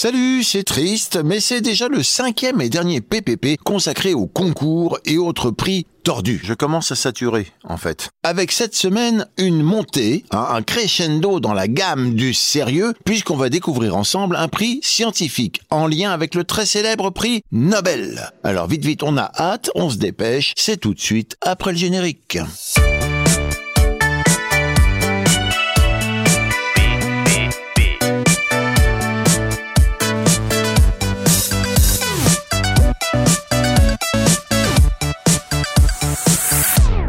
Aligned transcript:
Salut, 0.00 0.44
c'est 0.44 0.62
triste, 0.62 1.18
mais 1.24 1.40
c'est 1.40 1.60
déjà 1.60 1.88
le 1.88 2.04
cinquième 2.04 2.60
et 2.60 2.68
dernier 2.68 3.00
PPP 3.00 3.60
consacré 3.64 4.14
aux 4.14 4.28
concours 4.28 4.96
et 5.04 5.18
autres 5.18 5.50
prix 5.50 5.88
tordus. 6.04 6.40
Je 6.44 6.54
commence 6.54 6.92
à 6.92 6.94
saturer, 6.94 7.48
en 7.64 7.76
fait. 7.78 8.10
Avec 8.22 8.52
cette 8.52 8.76
semaine, 8.76 9.26
une 9.38 9.60
montée, 9.60 10.24
hein, 10.30 10.46
un 10.50 10.62
crescendo 10.62 11.40
dans 11.40 11.52
la 11.52 11.66
gamme 11.66 12.14
du 12.14 12.32
sérieux, 12.32 12.94
puisqu'on 13.04 13.36
va 13.36 13.48
découvrir 13.48 13.96
ensemble 13.96 14.36
un 14.36 14.46
prix 14.46 14.78
scientifique 14.84 15.62
en 15.68 15.88
lien 15.88 16.12
avec 16.12 16.36
le 16.36 16.44
très 16.44 16.64
célèbre 16.64 17.10
prix 17.10 17.42
Nobel. 17.50 18.30
Alors 18.44 18.68
vite 18.68 18.84
vite, 18.84 19.02
on 19.02 19.16
a 19.16 19.32
hâte, 19.36 19.68
on 19.74 19.90
se 19.90 19.96
dépêche, 19.96 20.52
c'est 20.56 20.76
tout 20.76 20.94
de 20.94 21.00
suite 21.00 21.36
après 21.40 21.72
le 21.72 21.78
générique. 21.78 22.38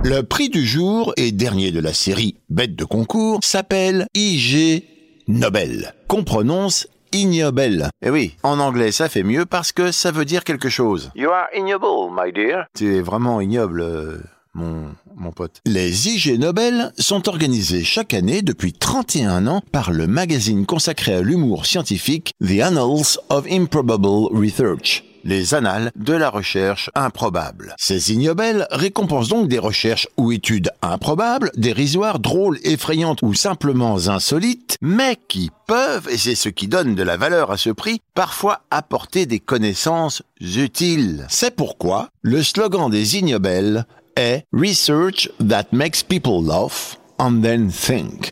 Le 0.10 0.24
prix 0.24 0.50
du 0.50 0.66
jour 0.66 1.14
et 1.18 1.32
dernier 1.32 1.72
de 1.72 1.80
la 1.80 1.94
série 1.94 2.36
Bête 2.50 2.76
de 2.76 2.84
concours 2.84 3.42
s'appelle 3.44 4.08
IG 4.16 4.84
Nobel, 5.28 5.94
qu'on 6.08 6.24
prononce 6.24 6.88
ignoble. 7.14 7.90
Eh 8.04 8.10
oui, 8.10 8.36
en 8.42 8.60
anglais 8.60 8.92
ça 8.92 9.08
fait 9.08 9.22
mieux 9.22 9.46
parce 9.46 9.72
que 9.72 9.92
ça 9.92 10.10
veut 10.10 10.26
dire 10.26 10.44
quelque 10.44 10.68
chose. 10.68 11.12
You 11.14 11.30
are 11.30 11.46
ignoble, 11.56 12.12
my 12.12 12.34
dear. 12.34 12.66
Tu 12.76 12.96
es 12.96 13.02
vraiment 13.02 13.40
ignoble, 13.40 13.82
euh, 13.82 14.18
mon, 14.56 14.88
mon 15.16 15.32
pote. 15.32 15.62
Les 15.68 16.10
IG 16.10 16.40
Nobel 16.40 16.92
sont 16.98 17.30
organisés 17.30 17.84
chaque 17.84 18.16
année 18.16 18.42
depuis 18.42 18.74
31 18.74 19.46
ans 19.46 19.62
par 19.72 19.92
le 19.92 20.08
magazine 20.08 20.66
consacré 20.66 21.14
à 21.14 21.22
l'humour 21.22 21.68
scientifique 21.68 22.34
The 22.44 22.62
Annals 22.62 23.20
of 23.30 23.46
Improbable 23.48 24.36
Research 24.36 25.04
les 25.24 25.54
annales 25.54 25.92
de 25.96 26.14
la 26.14 26.30
recherche 26.30 26.90
improbable. 26.96 27.76
Ces 27.78 28.14
ignobels 28.14 28.68
récompensent 28.72 29.30
donc 29.30 29.48
des 29.48 29.60
recherches 29.60 30.08
ou 30.18 30.32
études 30.32 30.72
improbables, 30.82 31.52
dérisoires, 31.56 32.20
drôles, 32.20 32.60
effrayantes 32.64 33.22
ou 33.22 33.34
simplement 33.34 33.96
insolites, 34.08 34.78
mais 34.82 35.18
qui 35.28 35.52
peuvent, 35.68 36.08
et 36.10 36.18
c'est 36.18 36.36
ce 36.36 36.50
qui 36.50 36.68
donne 36.68 36.96
de 36.96 37.04
la 37.04 37.18
valeur 37.18 37.52
à 37.52 37.58
ce 37.58 37.70
prix, 37.70 38.02
parfois 38.14 38.62
apporter 38.72 39.26
des 39.26 39.40
connaissances 39.40 40.24
utiles. 40.42 41.26
C'est 41.30 41.56
pourquoi 41.56 42.10
le 42.22 42.44
slogan 42.44 42.90
des 42.90 43.18
ignobels 43.18 43.86
est 44.16 44.44
Research 44.54 45.30
that 45.48 45.68
makes 45.72 46.04
people 46.04 46.44
laugh 46.44 46.98
and 47.20 47.42
then 47.42 47.72
think. 47.72 48.32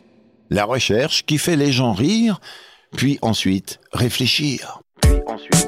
La 0.50 0.64
recherche 0.64 1.24
qui 1.26 1.38
fait 1.38 1.56
les 1.56 1.72
gens 1.72 1.92
rire, 1.92 2.40
puis 2.96 3.18
ensuite 3.22 3.80
réfléchir. 3.92 4.80
Puis 5.00 5.10
ensuite, 5.26 5.67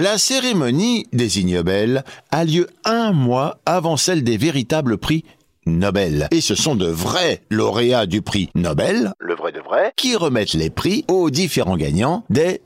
La 0.00 0.16
cérémonie 0.16 1.06
des 1.12 1.40
Ignobels 1.40 2.04
a 2.30 2.46
lieu 2.46 2.68
un 2.86 3.12
mois 3.12 3.58
avant 3.66 3.98
celle 3.98 4.24
des 4.24 4.38
véritables 4.38 4.96
prix 4.96 5.26
Nobel. 5.66 6.26
Et 6.30 6.40
ce 6.40 6.54
sont 6.54 6.74
de 6.74 6.86
vrais 6.86 7.42
lauréats 7.50 8.06
du 8.06 8.22
prix 8.22 8.48
Nobel 8.54 9.12
Le 9.18 9.34
vrai 9.34 9.52
de 9.52 9.60
vrai. 9.60 9.92
qui 9.96 10.16
remettent 10.16 10.54
les 10.54 10.70
prix 10.70 11.04
aux 11.08 11.28
différents 11.28 11.76
gagnants 11.76 12.24
des 12.30 12.62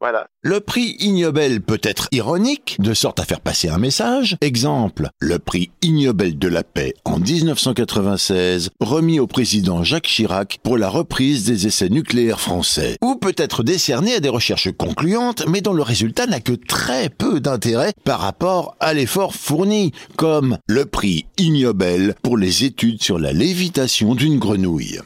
Voilà. 0.00 0.26
Le 0.42 0.60
prix 0.60 0.96
Ignobel 1.00 1.60
peut 1.60 1.80
être 1.82 2.08
ironique, 2.12 2.76
de 2.80 2.94
sorte 2.94 3.20
à 3.20 3.24
faire 3.24 3.40
passer 3.40 3.68
un 3.68 3.78
message. 3.78 4.36
Exemple, 4.40 5.08
le 5.20 5.38
prix 5.38 5.70
Ignobel 5.82 6.38
de 6.38 6.48
la 6.48 6.64
paix 6.64 6.94
en 7.04 7.18
1996, 7.18 8.70
remis 8.80 9.20
au 9.20 9.26
président 9.26 9.84
Jacques 9.84 10.06
Chirac 10.06 10.58
pour 10.62 10.78
la 10.78 10.88
reprise 10.88 11.44
des 11.44 11.66
essais 11.66 11.88
nucléaires 11.88 12.40
français. 12.40 12.96
Ou 13.02 13.16
peut 13.16 13.34
être 13.36 13.62
décerné 13.62 14.14
à 14.14 14.20
des 14.20 14.28
recherches 14.28 14.72
concluantes, 14.72 15.44
mais 15.48 15.60
dont 15.60 15.74
le 15.74 15.82
résultat 15.82 16.26
n'a 16.26 16.40
que 16.40 16.52
très 16.52 17.08
peu 17.08 17.40
d'intérêt 17.40 17.92
par 18.04 18.20
rapport 18.20 18.76
à 18.80 18.94
l'effort 18.94 19.34
fourni, 19.34 19.92
comme 20.16 20.58
le 20.66 20.86
prix 20.86 21.26
Ignobel 21.38 22.14
pour 22.22 22.36
les 22.36 22.64
études 22.64 23.02
sur 23.02 23.18
la 23.18 23.32
lévitation 23.32 24.14
d'une 24.14 24.38
grenouille. 24.38 25.00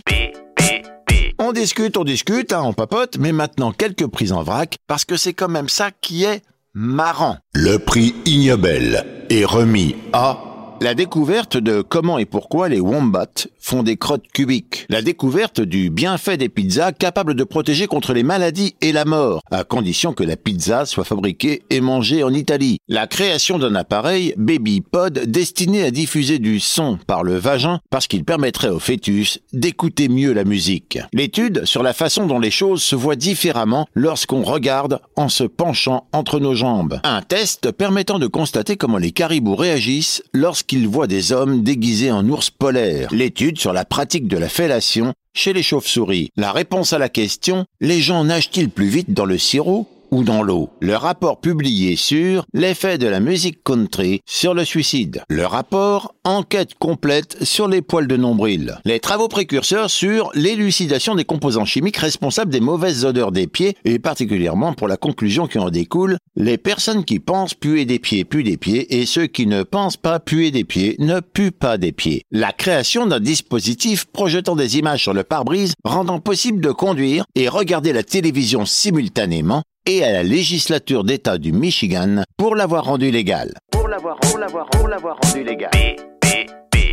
On 1.49 1.53
discute, 1.53 1.97
on 1.97 2.03
discute, 2.03 2.53
hein, 2.53 2.63
on 2.65 2.73
papote, 2.73 3.19
mais 3.21 3.31
maintenant 3.31 3.71
quelques 3.71 4.09
prises 4.09 4.33
en 4.33 4.43
vrac, 4.43 4.79
parce 4.89 5.05
que 5.05 5.17
c'est 5.17 5.33
quand 5.33 5.47
même 5.47 5.69
ça 5.69 5.93
qui 5.93 6.25
est 6.25 6.43
marrant. 6.75 7.39
Le 7.55 7.79
prix 7.79 8.17
Ignobel 8.25 9.07
est 9.31 9.45
remis 9.45 9.95
à 10.13 10.46
la 10.81 10.95
découverte 10.95 11.57
de 11.57 11.81
comment 11.81 12.19
et 12.19 12.27
pourquoi 12.27 12.69
les 12.69 12.81
wombats 12.81 13.27
font 13.59 13.83
des 13.83 13.97
crottes 13.97 14.29
cubiques. 14.33 14.87
La 14.89 15.03
découverte 15.03 15.61
du 15.61 15.91
bienfait 15.91 16.37
des 16.37 16.49
pizzas 16.49 16.93
capables 16.93 17.35
de 17.35 17.45
protéger 17.45 17.87
contre 17.87 18.13
les 18.13 18.23
maladies 18.23 18.77
et 18.81 18.93
la 18.93 19.05
mort, 19.05 19.41
à 19.51 19.65
condition 19.65 20.13
que 20.13 20.23
la 20.23 20.37
pizza 20.37 20.85
soit 20.87 21.05
fabriquée 21.05 21.63
et 21.71 21.81
mangée 21.81 22.23
en 22.23 22.33
Italie. 22.33 22.79
La 22.89 23.07
création 23.07 23.59
d'un 23.59 23.75
appareil 23.75 24.35
Baby 24.37 24.83
Pod 24.83 25.19
destiné 25.27 25.83
à 25.83 25.91
diffuser 25.91 26.39
du 26.39 26.61
son 26.61 26.99
par 27.07 27.25
le 27.25 27.37
vagin 27.37 27.81
parce 27.91 28.07
qu'il 28.07 28.25
permettrait 28.25 28.69
au 28.69 28.79
fœtus 28.79 29.41
d'écouter 29.53 30.09
mieux 30.09 30.33
la 30.33 30.45
musique. 30.45 30.99
L'étude 31.13 31.65
sur 31.65 31.83
la 31.83 31.93
façon 31.95 32.27
dont 32.27 32.39
les 32.39 32.51
choses 32.51 32.83
se 32.83 32.95
voient 32.95 33.17
différemment 33.17 33.87
lorsqu'on 33.95 34.43
regarde 34.43 35.01
en 35.17 35.29
se 35.29 35.45
penchant 35.45 36.07
entre 36.13 36.39
nos 36.39 36.55
jambes. 36.55 37.01
Un 37.03 37.23
test 37.23 37.73
permettant 37.73 38.19
de 38.19 38.27
constater 38.27 38.77
comment 38.77 38.99
les 38.99 39.13
caribous 39.13 39.57
réagissent 39.57 40.23
lorsqu'ils 40.33 40.66
voient 40.87 41.07
des 41.07 41.33
hommes 41.33 41.63
déguisés 41.63 42.11
en 42.11 42.29
ours 42.29 42.51
polaires. 42.51 43.09
L'étude 43.13 43.59
sur 43.59 43.73
la 43.73 43.85
pratique 43.85 44.29
de 44.29 44.39
la 44.39 44.49
fellation 44.49 45.15
chez 45.35 45.53
les 45.53 45.63
chauves-souris. 45.63 46.31
La 46.37 46.53
réponse 46.53 46.93
à 46.93 46.99
la 46.99 47.09
question, 47.09 47.67
les 47.81 48.01
gens 48.01 48.25
nagent-ils 48.25 48.71
plus 48.71 48.89
vite 48.89 49.13
dans 49.13 49.27
le 49.27 49.39
sirop 49.39 49.89
ou 50.11 50.25
dans 50.25 50.43
l'eau. 50.43 50.71
Le 50.81 50.97
rapport 50.97 51.41
publié 51.41 51.97
sur 51.97 52.45
l'effet 52.53 52.99
de 52.99 53.07
la 53.07 53.21
musique 53.21 53.63
country 53.65 54.21
sur 54.27 54.55
le 54.55 54.65
suicide. 54.65 55.23
Le 55.29 55.47
rapport 55.47 56.15
enquête 56.25 56.75
complète 56.79 57.43
sur 57.45 57.69
les 57.69 57.83
poils 57.83 58.07
de 58.07 58.17
nombril. 58.17 58.79
Les 58.85 59.01
travaux 59.01 59.29
précurseurs 59.29 59.91
sur 59.91 60.31
l'élucidation 60.35 61.15
des 61.15 61.25
composants 61.25 61.65
chimiques 61.65 61.97
responsables 61.97 62.51
des 62.51 62.61
mauvaises 62.61 63.05
odeurs 63.05 63.33
des 63.33 63.47
pieds 63.47 63.77
et 63.85 63.99
particulièrement 63.99 64.73
pour 64.73 64.89
la 64.89 64.97
conclusion 64.97 65.47
qui 65.47 65.59
en 65.59 65.71
découle, 65.71 66.19
les 66.37 66.59
personnes 66.59 67.05
qui 67.05 67.21
pensent 67.21 67.55
puer 67.55 67.85
des 67.85 67.99
pieds 67.99 68.25
puent 68.25 68.43
des 68.43 68.57
pieds 68.57 69.01
et 69.01 69.07
ceux 69.07 69.27
qui 69.27 69.47
ne 69.47 69.63
pensent 69.63 69.97
pas 69.97 70.21
puer 70.21 70.51
des 70.51 70.65
pieds 70.65 70.97
ne 70.99 71.21
puent 71.21 71.51
pas 71.51 71.79
des 71.79 71.93
pieds. 71.93 72.23
La 72.31 72.53
création 72.53 73.07
d'un 73.07 73.21
dispositif 73.21 74.05
projetant 74.07 74.57
des 74.57 74.79
images 74.79 75.03
sur 75.03 75.15
le 75.15 75.25
pare-brise 75.25 75.75
rendant 75.85 76.21
possible 76.21 76.61
de 76.61 76.71
conduire 76.71 77.25
et 77.35 77.49
regarder 77.49 77.93
la 77.93 78.03
télévision 78.03 78.65
simultanément 78.65 79.63
et 79.87 80.05
à 80.05 80.13
la 80.13 80.23
législature 80.23 81.05
d'État 81.05 81.39
du 81.39 81.53
Michigan 81.53 82.23
pour 82.37 82.57
l'avoir 82.57 82.85
rendu 82.85 83.11
légal. 83.11 83.55
Pour 83.71 83.89
l'avoir, 83.89 84.19
pour 84.21 84.39
l'avoir, 84.39 84.67
pour 84.71 84.89
l'avoir 84.89 85.19
rendu 85.23 85.45
légal. 85.45 85.71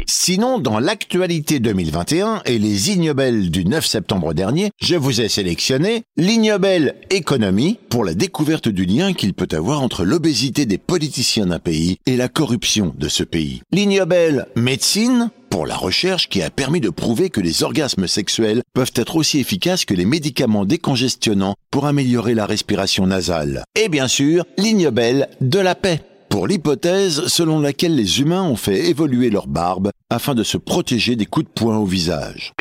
Sinon, 0.08 0.60
dans 0.60 0.80
l'actualité 0.80 1.60
2021 1.60 2.44
et 2.46 2.58
les 2.58 2.92
ignobels 2.92 3.52
du 3.52 3.66
9 3.66 3.86
septembre 3.86 4.34
dernier, 4.34 4.72
je 4.82 4.96
vous 4.96 5.20
ai 5.20 5.28
sélectionné 5.28 6.04
l'ignobel 6.16 6.96
économie 7.10 7.78
pour 7.90 8.06
la 8.06 8.14
découverte 8.14 8.70
du 8.70 8.86
lien 8.86 9.14
qu'il 9.14 9.34
peut 9.34 9.50
avoir 9.52 9.82
entre 9.82 10.06
l'obésité 10.06 10.66
des 10.66 10.78
politiciens 10.78 11.48
d'un 11.48 11.60
pays 11.60 11.98
et 12.06 12.16
la 12.16 12.30
corruption 12.30 12.94
de 12.98 13.10
ce 13.10 13.24
pays. 13.24 13.64
L'ignobel 13.72 14.48
médecine 14.56 15.30
pour 15.54 15.68
la 15.68 15.76
recherche 15.76 16.30
qui 16.30 16.42
a 16.42 16.50
permis 16.50 16.82
de 16.82 16.90
prouver 16.90 17.30
que 17.30 17.40
les 17.40 17.62
orgasmes 17.62 18.08
sexuels 18.08 18.64
peuvent 18.74 18.92
être 18.96 19.16
aussi 19.16 19.38
efficaces 19.38 19.86
que 19.86 19.94
les 19.94 20.04
médicaments 20.04 20.66
décongestionnants 20.66 21.54
pour 21.70 21.86
améliorer 21.86 22.34
la 22.34 22.48
respiration 22.48 23.06
nasale. 23.06 23.64
Et 23.80 23.88
bien 23.88 24.08
sûr, 24.08 24.46
l'ignobel 24.58 25.30
de 25.42 25.60
la 25.60 25.76
paix 25.76 26.02
pour 26.28 26.48
l'hypothèse 26.48 27.28
selon 27.28 27.60
laquelle 27.60 27.96
les 27.96 28.20
humains 28.20 28.42
ont 28.42 28.56
fait 28.56 28.90
évoluer 28.90 29.30
leur 29.30 29.46
barbe 29.46 29.92
afin 30.10 30.34
de 30.34 30.42
se 30.42 30.58
protéger 30.58 31.16
des 31.16 31.28
coups 31.28 31.46
de 31.46 31.52
poing 31.52 31.78
au 31.78 31.86
visage. 31.86 32.54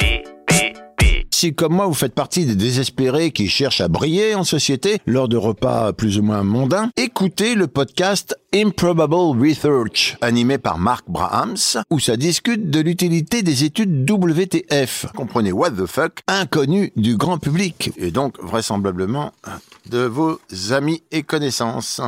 Si 1.43 1.53
comme 1.53 1.75
moi 1.75 1.89
vous 1.89 1.93
faites 1.93 2.15
partie 2.15 2.47
des 2.47 2.55
désespérés 2.55 3.33
qui 3.33 3.49
cherchent 3.49 3.81
à 3.81 3.89
briller 3.89 4.37
en 4.37 4.44
société 4.44 4.99
lors 5.06 5.27
de 5.27 5.37
repas 5.37 5.93
plus 5.93 6.21
ou 6.21 6.23
moins 6.23 6.44
mondains, 6.44 6.91
écoutez 6.97 7.56
le 7.56 7.67
podcast 7.67 8.39
Improbable 8.55 9.43
Research, 9.44 10.17
animé 10.21 10.59
par 10.59 10.79
Mark 10.79 11.05
Brahams, 11.09 11.83
où 11.91 11.99
ça 11.99 12.17
discute 12.17 12.71
de 12.71 12.79
l'utilité 12.79 13.43
des 13.43 13.65
études 13.65 14.09
WTF, 14.09 15.06
comprenez 15.17 15.50
what 15.50 15.73
the 15.73 15.87
fuck, 15.87 16.21
inconnues 16.29 16.93
du 16.94 17.17
grand 17.17 17.39
public, 17.39 17.91
et 17.97 18.12
donc 18.12 18.41
vraisemblablement 18.41 19.33
de 19.91 20.05
vos 20.05 20.38
amis 20.71 21.03
et 21.11 21.25
connaissances. 21.25 22.00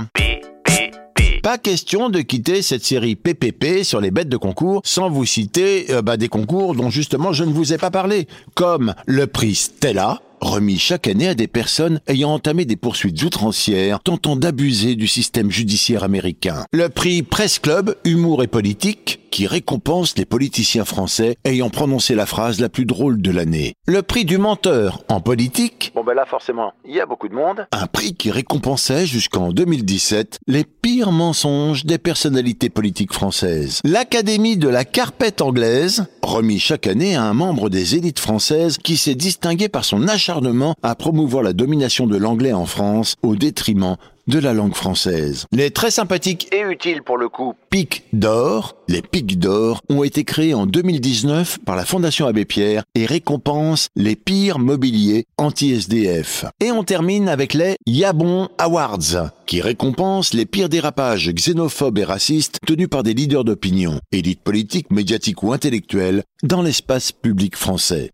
Pas 1.45 1.59
question 1.59 2.09
de 2.09 2.23
quitter 2.23 2.63
cette 2.63 2.87
série 2.87 3.17
PPP 3.17 3.83
sur 3.83 4.01
les 4.01 4.11
bêtes 4.11 4.31
de 4.31 4.39
concours 4.39 4.81
sans 4.83 5.11
vous 5.11 5.27
citer 5.27 5.91
euh, 5.91 6.01
bah, 6.01 6.17
des 6.17 6.29
concours 6.29 6.75
dont 6.75 6.89
justement 6.89 7.35
je 7.35 7.45
ne 7.45 7.53
vous 7.53 7.75
ai 7.75 7.77
pas 7.77 7.91
parlé, 7.91 8.27
comme 8.55 8.95
le 9.05 9.27
prix 9.27 9.55
Stella, 9.55 10.23
remis 10.41 10.79
chaque 10.79 11.07
année 11.07 11.29
à 11.29 11.35
des 11.35 11.47
personnes 11.47 12.01
ayant 12.07 12.33
entamé 12.33 12.65
des 12.65 12.77
poursuites 12.77 13.23
outrancières 13.23 14.01
tentant 14.01 14.37
d'abuser 14.37 14.97
du 14.97 15.07
système 15.07 15.51
judiciaire 15.51 16.03
américain. 16.03 16.65
Le 16.73 16.89
prix 16.89 17.23
Press 17.23 17.59
Club, 17.59 17.95
humour 18.07 18.43
et 18.43 18.47
politique, 18.47 19.21
qui 19.35 19.49
récompense 19.49 20.17
les 20.17 20.27
politiciens 20.27 20.85
français 20.85 21.39
ayant 21.45 21.69
prononcé 21.69 22.15
la 22.15 22.25
phrase 22.25 22.61
la 22.61 22.69
plus 22.69 22.85
drôle 22.85 23.21
de 23.21 23.33
l'année. 23.33 23.75
Le 23.85 24.03
prix 24.03 24.25
du 24.25 24.39
menteur 24.39 25.03
en 25.09 25.21
politique, 25.21 25.91
Bon 25.97 26.05
ben 26.05 26.15
là 26.15 26.25
forcément, 26.25 26.73
il 26.85 26.95
y 26.95 27.01
a 27.01 27.07
beaucoup 27.07 27.27
de 27.27 27.35
monde. 27.35 27.67
un 27.73 27.89
prix 27.89 28.15
qui 28.15 28.31
récompensait 28.31 29.07
jusqu'en 29.07 29.51
2017 29.51 30.39
les 30.47 30.63
pires 30.63 31.11
mensonges 31.11 31.85
des 31.85 31.99
personnalités 31.99 32.71
politiques 32.71 33.13
françaises. 33.13 33.81
L'Académie 33.83 34.57
de 34.57 34.69
la 34.69 34.85
carpette 34.85 35.43
anglaise, 35.43 36.07
remis 36.23 36.61
chaque 36.61 36.87
année 36.87 37.17
à 37.17 37.25
un 37.25 37.35
membre 37.35 37.71
des 37.71 37.97
élites 37.97 38.21
françaises 38.21 38.79
qui 38.79 38.97
s'est 38.97 39.17
distingué 39.17 39.69
par 39.69 39.85
son 39.85 40.07
acharnement 40.07 40.77
à 40.85 40.95
promouvoir 40.95 41.43
la 41.43 41.55
domination 41.55 42.07
de 42.07 42.17
l'anglais 42.17 42.53
en 42.53 42.67
France 42.67 43.17
au 43.25 43.35
détriment 43.35 43.97
de 44.27 44.39
la 44.39 44.55
langue 44.55 44.75
française. 44.75 45.47
Les 45.53 45.71
très 45.71 45.91
sympathiques 45.91 46.49
Et 46.53 46.63
utile 46.63 47.03
pour 47.03 47.19
le 47.19 47.29
coup. 47.29 47.55
Pics 47.71 48.05
d'or, 48.13 48.77
les 48.89 49.03
Pics 49.03 49.39
d'or, 49.39 49.81
ont 49.89 50.05
été 50.05 50.25
créés 50.25 50.55
en 50.55 50.67
2019 50.67 51.59
par 51.65 51.77
la 51.77 51.85
Fondation 51.85 52.27
Abbé 52.27 52.45
Pierre 52.45 52.85
et 52.95 53.07
récompensent 53.07 53.89
les 53.97 54.17
pires 54.17 54.59
mobiliers 54.59 55.27
anti-SDF. 55.37 56.47
Et 56.61 56.71
on 56.71 56.85
termine 56.85 57.29
avec 57.29 57.55
les 57.55 57.77
Yabon 57.87 58.49
Awards, 58.59 59.33
qui 59.47 59.61
récompensent 59.61 60.35
les 60.35 60.47
pires 60.47 60.69
dérapages 60.69 61.31
xénophobes 61.31 61.99
et 61.99 62.05
racistes 62.05 62.59
tenus 62.67 62.89
par 62.89 63.03
des 63.03 63.15
leaders 63.15 63.45
d'opinion, 63.45 64.01
élites 64.13 64.43
politiques, 64.43 64.91
médiatiques 64.91 65.43
ou 65.43 65.53
intellectuelles, 65.53 66.23
dans 66.43 66.63
l'espace 66.63 67.13
public 67.13 67.57
français. 67.57 68.11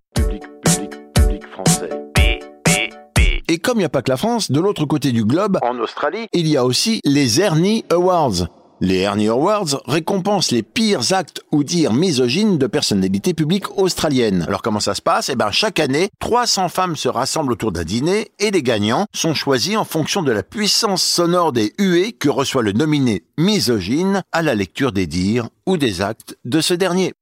Et 3.51 3.59
comme 3.59 3.79
il 3.79 3.81
n'y 3.81 3.85
a 3.85 3.89
pas 3.89 4.03
que 4.03 4.11
la 4.13 4.17
France, 4.17 4.53
de 4.53 4.61
l'autre 4.61 4.85
côté 4.85 5.11
du 5.11 5.25
globe, 5.25 5.59
En 5.63 5.77
Australie, 5.81 6.29
il 6.33 6.47
y 6.47 6.57
a 6.57 6.65
aussi 6.65 7.01
les 7.05 7.41
Ernie 7.41 7.85
Awards. 7.91 8.47
Les 8.81 8.99
Ernie 8.99 9.27
Awards 9.27 9.83
récompensent 9.87 10.53
les 10.53 10.63
pires 10.63 11.13
actes 11.13 11.43
ou 11.51 11.65
dires 11.65 11.93
misogynes 11.93 12.59
de 12.59 12.69
personnalités 12.69 13.35
publiques 13.35 13.77
australiennes. 13.77 14.45
Alors 14.47 14.63
comment 14.63 14.79
ça 14.79 14.95
se 14.95 15.03
passe? 15.03 15.31
Eh 15.31 15.35
ben 15.35 15.51
chaque 15.51 15.81
année, 15.81 16.11
300 16.21 16.69
femmes 16.69 16.95
se 16.95 17.09
rassemblent 17.09 17.51
autour 17.51 17.73
d'un 17.73 17.83
dîner 17.83 18.31
et 18.39 18.53
les 18.53 18.63
gagnants 18.63 19.07
sont 19.13 19.35
choisis 19.35 19.77
en 19.77 19.85
fonction 19.85 20.23
de 20.23 20.31
la 20.31 20.45
puissance 20.45 21.03
sonore 21.03 21.51
des 21.51 21.75
huées 21.77 22.13
que 22.13 22.29
reçoit 22.29 22.63
le 22.63 22.71
nominé 22.71 23.25
misogyne 23.37 24.23
à 24.31 24.43
la 24.43 24.55
lecture 24.55 24.93
des 24.93 25.09
dires 25.09 25.49
ou 25.67 25.77
des 25.77 26.03
actes 26.03 26.39
de 26.45 26.61
ce 26.61 26.75
dernier. 26.75 27.15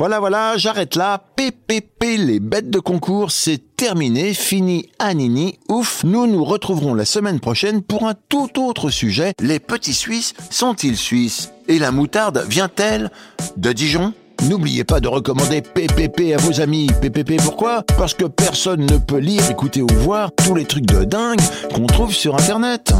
Voilà, 0.00 0.18
voilà, 0.18 0.56
j'arrête 0.56 0.96
là. 0.96 1.22
PPP, 1.36 2.16
les 2.16 2.40
bêtes 2.40 2.70
de 2.70 2.78
concours, 2.78 3.30
c'est 3.30 3.76
terminé, 3.76 4.32
fini, 4.32 4.88
anini, 4.98 5.58
ouf. 5.68 6.04
Nous 6.04 6.26
nous 6.26 6.42
retrouverons 6.42 6.94
la 6.94 7.04
semaine 7.04 7.38
prochaine 7.38 7.82
pour 7.82 8.08
un 8.08 8.14
tout 8.30 8.48
autre 8.58 8.88
sujet. 8.88 9.34
Les 9.42 9.60
petits 9.60 9.92
Suisses 9.92 10.32
sont-ils 10.48 10.96
suisses? 10.96 11.52
Et 11.68 11.78
la 11.78 11.92
moutarde 11.92 12.46
vient-elle 12.48 13.10
de 13.58 13.72
Dijon? 13.74 14.14
N'oubliez 14.48 14.84
pas 14.84 15.00
de 15.00 15.08
recommander 15.08 15.60
PPP 15.60 16.32
à 16.32 16.38
vos 16.38 16.62
amis. 16.62 16.86
PPP 17.02 17.36
pourquoi? 17.36 17.82
Parce 17.98 18.14
que 18.14 18.24
personne 18.24 18.86
ne 18.86 18.96
peut 18.96 19.18
lire, 19.18 19.50
écouter 19.50 19.82
ou 19.82 19.88
voir 19.96 20.30
tous 20.34 20.54
les 20.54 20.64
trucs 20.64 20.86
de 20.86 21.04
dingue 21.04 21.42
qu'on 21.74 21.86
trouve 21.86 22.14
sur 22.14 22.36
Internet. 22.36 22.94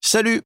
Salut 0.00 0.42